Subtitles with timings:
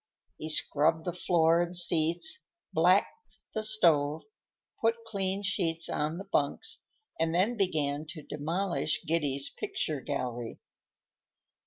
[0.39, 4.23] He scrubbed the floor and seats, blacked the stove,
[4.83, 6.79] put clean sheets on the bunks,
[7.19, 10.57] and then began to demolish Giddy's picture gallery.